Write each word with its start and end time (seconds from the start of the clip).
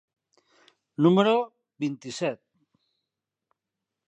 número 1.05 1.35
vint-i-set? 1.85 2.43